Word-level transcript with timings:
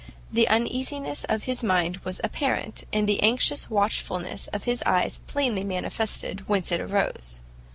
The 0.31 0.47
uneasiness 0.47 1.25
of 1.25 1.43
his 1.43 1.61
mind 1.63 1.97
was 1.97 2.19
apparent, 2.23 2.85
and 2.91 3.07
the 3.07 3.21
anxious 3.21 3.69
watchfulness 3.69 4.47
of 4.47 4.63
his 4.63 4.81
eyes 4.83 5.19
plainly 5.27 5.63
manifested 5.63 6.39
whence 6.49 6.71
it 6.71 6.81
arose. 6.81 7.39